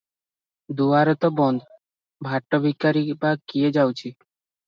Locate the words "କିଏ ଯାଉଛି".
3.53-4.15